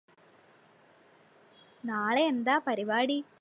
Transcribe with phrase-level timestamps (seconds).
[1.83, 3.25] നാളെ എന്താ പരിപാടി